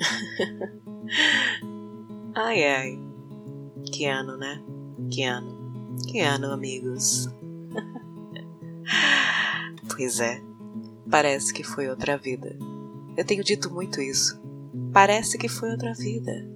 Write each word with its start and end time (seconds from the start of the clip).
ai 2.34 2.64
ai. 2.64 2.98
Que 3.92 4.06
ano, 4.06 4.36
né? 4.36 4.62
Que 5.10 5.24
ano. 5.24 5.96
Que 6.06 6.20
ano, 6.20 6.52
amigos. 6.52 7.28
pois 9.94 10.20
é. 10.20 10.40
Parece 11.10 11.52
que 11.52 11.64
foi 11.64 11.88
outra 11.88 12.16
vida. 12.16 12.56
Eu 13.16 13.24
tenho 13.24 13.42
dito 13.42 13.72
muito 13.72 14.00
isso. 14.00 14.40
Parece 14.92 15.36
que 15.36 15.48
foi 15.48 15.70
outra 15.70 15.92
vida. 15.94 16.48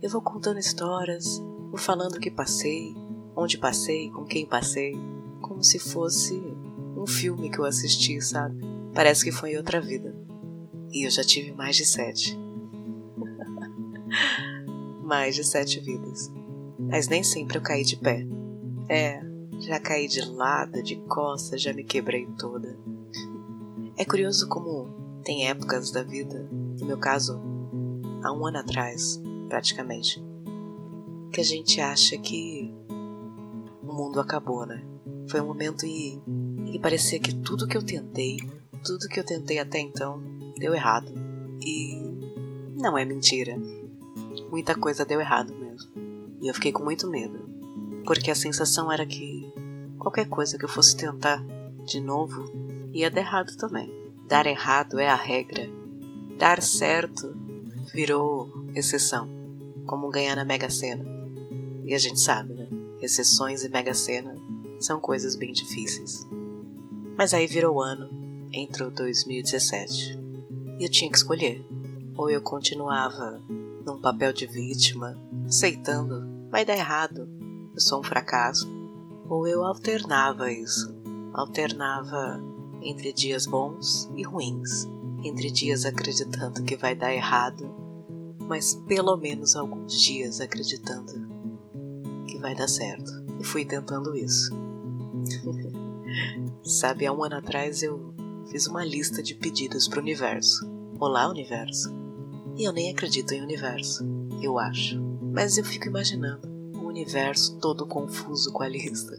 Eu 0.00 0.10
vou 0.10 0.22
contando 0.22 0.58
histórias, 0.58 1.42
vou 1.70 1.78
falando 1.78 2.16
o 2.16 2.20
que 2.20 2.30
passei, 2.30 2.94
onde 3.36 3.58
passei, 3.58 4.10
com 4.10 4.24
quem 4.24 4.46
passei, 4.46 4.96
como 5.40 5.62
se 5.62 5.78
fosse 5.78 6.34
um 6.96 7.06
filme 7.06 7.50
que 7.50 7.58
eu 7.58 7.64
assisti, 7.64 8.20
sabe? 8.20 8.60
Parece 8.94 9.24
que 9.24 9.32
foi 9.32 9.56
outra 9.56 9.80
vida. 9.80 10.14
E 10.90 11.06
eu 11.06 11.10
já 11.10 11.22
tive 11.22 11.52
mais 11.52 11.76
de 11.76 11.84
sete. 11.84 12.38
Mais 15.02 15.34
de 15.34 15.44
sete 15.44 15.80
vidas. 15.80 16.30
Mas 16.78 17.08
nem 17.08 17.22
sempre 17.22 17.58
eu 17.58 17.62
caí 17.62 17.84
de 17.84 17.96
pé. 17.96 18.26
É, 18.88 19.20
já 19.60 19.80
caí 19.80 20.06
de 20.06 20.20
lado, 20.24 20.82
de 20.82 20.96
costas, 20.96 21.60
já 21.60 21.72
me 21.72 21.84
quebrei 21.84 22.26
toda. 22.38 22.78
É 23.96 24.04
curioso 24.04 24.48
como 24.48 24.88
tem 25.24 25.48
épocas 25.48 25.90
da 25.90 26.02
vida, 26.02 26.48
no 26.80 26.86
meu 26.86 26.98
caso, 26.98 27.40
há 28.22 28.32
um 28.32 28.46
ano 28.46 28.58
atrás, 28.58 29.20
praticamente, 29.48 30.22
que 31.32 31.40
a 31.40 31.44
gente 31.44 31.80
acha 31.80 32.16
que 32.16 32.72
o 33.82 33.92
mundo 33.92 34.20
acabou, 34.20 34.64
né? 34.64 34.82
Foi 35.28 35.40
um 35.40 35.46
momento 35.46 35.84
em 35.84 36.20
que 36.70 36.78
parecia 36.78 37.18
que 37.18 37.34
tudo 37.34 37.66
que 37.66 37.76
eu 37.76 37.82
tentei, 37.82 38.38
tudo 38.84 39.08
que 39.08 39.18
eu 39.18 39.24
tentei 39.24 39.58
até 39.58 39.80
então, 39.80 40.22
deu 40.56 40.74
errado. 40.74 41.12
E 41.60 42.00
não 42.76 42.96
é 42.96 43.04
mentira. 43.04 43.56
Muita 44.50 44.74
coisa 44.74 45.04
deu 45.04 45.20
errado 45.20 45.54
mesmo. 45.54 45.90
E 46.40 46.48
eu 46.48 46.54
fiquei 46.54 46.72
com 46.72 46.84
muito 46.84 47.08
medo, 47.08 47.48
porque 48.04 48.30
a 48.30 48.34
sensação 48.34 48.90
era 48.90 49.04
que 49.04 49.52
qualquer 49.98 50.28
coisa 50.28 50.56
que 50.56 50.64
eu 50.64 50.68
fosse 50.68 50.96
tentar 50.96 51.44
de 51.84 52.00
novo 52.00 52.50
ia 52.92 53.10
dar 53.10 53.20
errado 53.20 53.56
também. 53.56 53.92
Dar 54.26 54.46
errado 54.46 54.98
é 54.98 55.08
a 55.08 55.14
regra. 55.14 55.68
Dar 56.38 56.62
certo 56.62 57.34
virou 57.92 58.50
exceção, 58.74 59.28
como 59.86 60.10
ganhar 60.10 60.36
na 60.36 60.44
Mega 60.44 60.70
Sena. 60.70 61.04
E 61.84 61.94
a 61.94 61.98
gente 61.98 62.20
sabe, 62.20 62.52
né? 62.54 62.68
Exceções 63.00 63.64
e 63.64 63.68
Mega 63.68 63.94
Sena 63.94 64.36
são 64.78 65.00
coisas 65.00 65.34
bem 65.34 65.52
difíceis. 65.52 66.26
Mas 67.16 67.34
aí 67.34 67.46
virou 67.46 67.76
o 67.76 67.82
ano, 67.82 68.08
entrou 68.52 68.90
2017. 68.90 70.18
E 70.78 70.84
eu 70.84 70.90
tinha 70.90 71.10
que 71.10 71.16
escolher. 71.16 71.64
Ou 72.16 72.30
eu 72.30 72.40
continuava 72.40 73.40
num 73.88 73.98
papel 73.98 74.34
de 74.34 74.46
vítima, 74.46 75.18
aceitando, 75.46 76.28
vai 76.50 76.62
dar 76.62 76.76
errado, 76.76 77.26
eu 77.72 77.80
sou 77.80 78.00
um 78.00 78.04
fracasso. 78.04 78.68
Ou 79.28 79.46
eu 79.46 79.64
alternava 79.64 80.52
isso, 80.52 80.94
alternava 81.32 82.38
entre 82.82 83.12
dias 83.12 83.46
bons 83.46 84.10
e 84.14 84.22
ruins, 84.22 84.86
entre 85.24 85.50
dias 85.50 85.86
acreditando 85.86 86.62
que 86.64 86.76
vai 86.76 86.94
dar 86.94 87.14
errado, 87.14 87.74
mas 88.46 88.74
pelo 88.86 89.16
menos 89.16 89.56
alguns 89.56 90.00
dias 90.00 90.40
acreditando 90.40 91.26
que 92.26 92.38
vai 92.38 92.54
dar 92.54 92.68
certo. 92.68 93.10
E 93.40 93.44
fui 93.44 93.64
tentando 93.64 94.14
isso. 94.14 94.50
Sabe, 96.62 97.06
há 97.06 97.12
um 97.12 97.24
ano 97.24 97.36
atrás 97.36 97.82
eu 97.82 98.14
fiz 98.50 98.66
uma 98.66 98.84
lista 98.84 99.22
de 99.22 99.34
pedidos 99.34 99.88
para 99.88 99.98
o 99.98 100.02
universo. 100.02 100.70
Olá, 100.98 101.28
universo. 101.28 102.07
E 102.58 102.64
eu 102.64 102.72
nem 102.72 102.90
acredito 102.90 103.32
em 103.32 103.40
universo, 103.40 104.04
eu 104.42 104.58
acho. 104.58 105.00
Mas 105.32 105.56
eu 105.56 105.64
fico 105.64 105.86
imaginando 105.86 106.48
o 106.76 106.88
universo 106.88 107.56
todo 107.60 107.86
confuso 107.86 108.52
com 108.52 108.64
a 108.64 108.68
lista. 108.68 109.16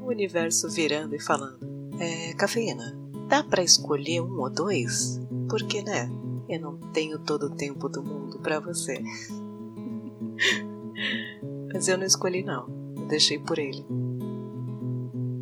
O 0.00 0.06
universo 0.06 0.70
virando 0.70 1.16
e 1.16 1.20
falando: 1.20 1.58
É, 1.98 2.32
cafeína, 2.34 2.96
dá 3.28 3.42
para 3.42 3.64
escolher 3.64 4.22
um 4.22 4.38
ou 4.38 4.48
dois? 4.48 5.20
Porque, 5.50 5.82
né? 5.82 6.08
Eu 6.48 6.60
não 6.60 6.76
tenho 6.92 7.18
todo 7.18 7.46
o 7.46 7.56
tempo 7.56 7.88
do 7.88 8.04
mundo 8.04 8.38
para 8.38 8.60
você. 8.60 9.02
Mas 11.74 11.88
eu 11.88 11.98
não 11.98 12.06
escolhi, 12.06 12.44
não. 12.44 12.68
Eu 12.96 13.08
deixei 13.08 13.36
por 13.36 13.58
ele. 13.58 13.84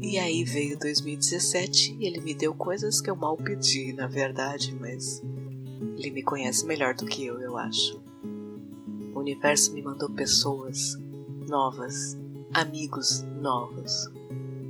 E 0.00 0.18
aí 0.18 0.44
veio 0.44 0.78
2017 0.78 1.98
e 2.00 2.06
ele 2.06 2.22
me 2.22 2.34
deu 2.34 2.54
coisas 2.54 3.02
que 3.02 3.10
eu 3.10 3.16
mal 3.16 3.36
pedi, 3.36 3.92
na 3.92 4.06
verdade, 4.06 4.74
mas 4.78 5.22
ele 5.96 6.10
me 6.10 6.22
conhece 6.22 6.66
melhor 6.66 6.94
do 6.94 7.06
que 7.06 7.24
eu, 7.24 7.40
eu 7.40 7.56
acho. 7.56 8.00
O 9.14 9.20
universo 9.20 9.72
me 9.72 9.82
mandou 9.82 10.10
pessoas 10.10 10.98
novas, 11.48 12.16
amigos 12.52 13.22
novos. 13.40 14.10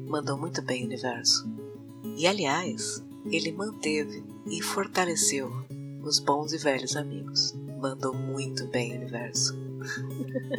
Mandou 0.06 0.36
muito 0.36 0.62
bem, 0.62 0.84
universo. 0.84 1.48
E 2.16 2.26
aliás, 2.26 3.02
ele 3.26 3.52
manteve 3.52 4.22
e 4.46 4.62
fortaleceu 4.62 5.50
os 6.02 6.18
bons 6.18 6.52
e 6.52 6.58
velhos 6.58 6.96
amigos. 6.96 7.54
Mandou 7.80 8.14
muito 8.14 8.66
bem, 8.68 8.96
universo. 8.96 9.54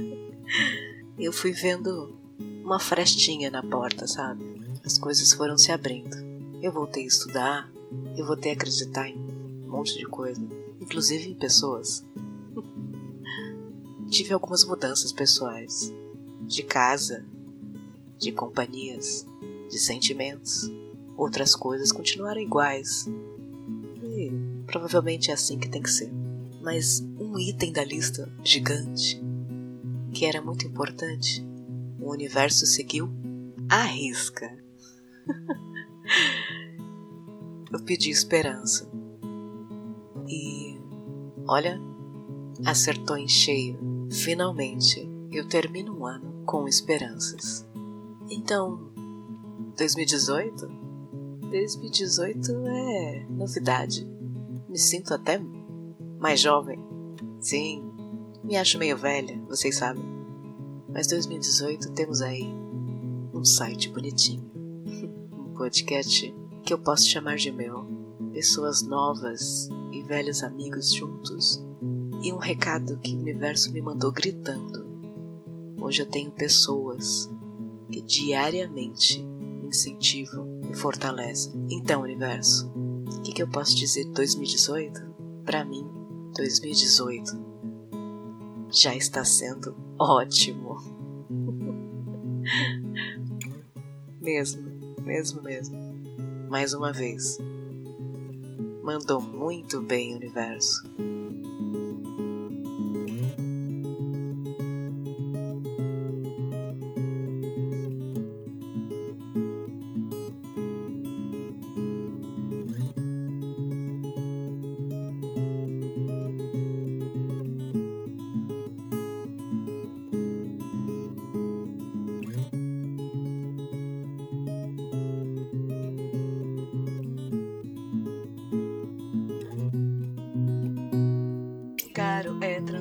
eu 1.17 1.31
fui 1.31 1.51
vendo 1.51 2.17
uma 2.63 2.79
frestinha 2.79 3.51
na 3.51 3.61
porta, 3.61 4.07
sabe? 4.07 4.43
As 4.83 4.97
coisas 4.97 5.31
foram 5.33 5.57
se 5.57 5.71
abrindo. 5.71 6.15
Eu 6.61 6.71
voltei 6.71 7.03
a 7.03 7.07
estudar, 7.07 7.71
eu 8.17 8.25
voltei 8.25 8.51
a 8.51 8.55
acreditar 8.55 9.07
em 9.07 9.24
um 9.65 9.71
monte 9.71 9.97
de 9.97 10.05
coisa, 10.05 10.41
inclusive 10.79 11.35
pessoas. 11.35 12.05
Tive 14.09 14.33
algumas 14.33 14.63
mudanças 14.63 15.11
pessoais, 15.11 15.91
de 16.47 16.63
casa, 16.63 17.25
de 18.17 18.31
companhias, 18.31 19.25
de 19.69 19.79
sentimentos. 19.79 20.71
Outras 21.17 21.55
coisas 21.55 21.91
continuaram 21.91 22.41
iguais. 22.41 23.07
E 24.03 24.31
provavelmente 24.65 25.31
é 25.31 25.33
assim 25.33 25.57
que 25.57 25.69
tem 25.69 25.81
que 25.81 25.91
ser. 25.91 26.11
Mas 26.61 27.01
um 27.19 27.39
item 27.39 27.71
da 27.71 27.83
lista 27.83 28.31
gigante, 28.43 29.21
que 30.13 30.25
era 30.25 30.41
muito 30.41 30.65
importante, 30.65 31.45
o 31.99 32.11
universo 32.11 32.65
seguiu 32.65 33.09
à 33.69 33.83
risca. 33.83 34.57
Eu 37.71 37.79
pedi 37.81 38.09
esperança. 38.09 38.89
Olha, 41.47 41.79
acertou 42.65 43.17
em 43.17 43.27
cheio. 43.27 43.77
Finalmente 44.11 45.09
eu 45.31 45.47
termino 45.47 45.97
um 45.97 46.05
ano 46.05 46.43
com 46.45 46.67
esperanças. 46.67 47.65
Então, 48.29 48.91
2018 49.77 50.85
2018 51.49 52.51
é 52.67 53.25
novidade. 53.29 54.05
Me 54.67 54.77
sinto 54.77 55.13
até 55.13 55.39
mais 56.19 56.39
jovem. 56.39 56.79
Sim, 57.39 57.83
me 58.43 58.57
acho 58.57 58.77
meio 58.77 58.97
velha, 58.97 59.39
vocês 59.47 59.75
sabem. 59.77 60.03
Mas 60.89 61.07
2018 61.07 61.91
temos 61.93 62.21
aí 62.21 62.43
um 63.33 63.43
site 63.43 63.89
bonitinho. 63.89 64.49
um 65.31 65.53
podcast 65.53 66.33
que 66.63 66.73
eu 66.73 66.79
posso 66.79 67.07
chamar 67.07 67.37
de 67.37 67.51
meu. 67.51 68.04
Pessoas 68.35 68.81
novas 68.81 69.69
e 69.93 70.03
velhos 70.03 70.43
amigos 70.43 70.93
juntos. 70.93 71.65
E 72.21 72.33
um 72.33 72.37
recado 72.37 72.97
que 72.97 73.15
o 73.15 73.19
universo 73.19 73.71
me 73.71 73.81
mandou 73.81 74.11
gritando. 74.11 74.85
Hoje 75.79 76.01
eu 76.01 76.05
tenho 76.05 76.29
pessoas 76.31 77.31
que 77.89 78.01
diariamente 78.01 79.23
me 79.23 79.69
incentivam 79.69 80.59
fortalece. 80.73 81.49
Então, 81.69 82.01
universo, 82.01 82.69
o 82.75 83.21
que, 83.21 83.31
que 83.31 83.41
eu 83.41 83.47
posso 83.47 83.73
dizer 83.73 84.03
de 84.03 84.11
2018? 84.11 85.01
Para 85.45 85.63
mim, 85.63 85.89
2018 86.35 87.39
já 88.69 88.93
está 88.93 89.23
sendo 89.23 89.73
ótimo. 89.97 90.75
mesmo, 94.19 94.61
mesmo, 95.05 95.41
mesmo. 95.41 95.77
Mais 96.49 96.73
uma 96.73 96.91
vez. 96.91 97.39
Mandou 98.85 99.19
muito 99.19 99.81
bem, 99.81 100.13
universo. 100.13 100.83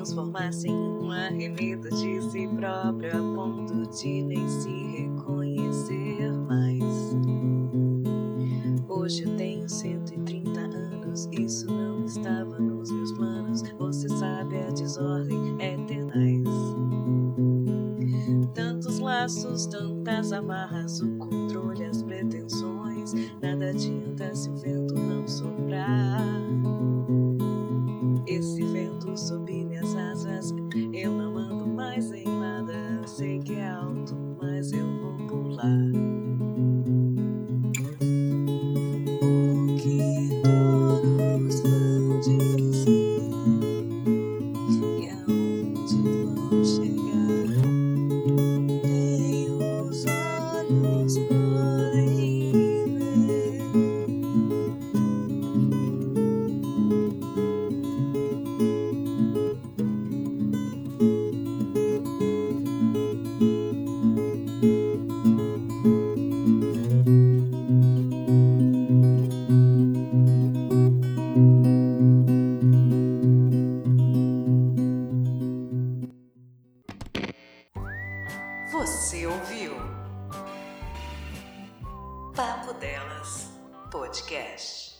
Transformar-se 0.05 0.67
em 0.67 0.75
um 0.75 1.09
arremedo 1.09 1.89
de 1.89 2.21
si 2.29 2.47
próprio 2.55 3.09
a 3.09 3.35
ponto 3.35 3.89
de 3.89 4.21
nem 4.21 4.47
se 4.47 4.69
reconhecer 4.69 6.31
mais. 6.47 6.83
Hoje 8.87 9.23
eu 9.23 9.35
tenho 9.35 9.67
130 9.67 10.59
anos, 10.59 11.27
isso 11.31 11.65
não 11.65 12.05
estava 12.05 12.59
nos 12.59 12.91
meus 12.91 13.11
planos. 13.13 13.63
Você 13.79 14.07
sabe, 14.09 14.57
a 14.59 14.69
desordem 14.69 15.55
é 15.57 15.75
tenaz. 15.87 16.43
Tantos 18.53 18.99
laços, 18.99 19.65
tantas 19.65 20.31
amarras, 20.31 21.01
o 21.01 21.17
controle, 21.17 21.83
as 21.83 22.03
pretensões. 22.03 23.11
Nada 23.41 23.69
adianta 23.69 24.35
se 24.35 24.51
o 24.51 24.55
vento 24.55 24.93
não 24.93 25.27
Podcast. 83.95 84.94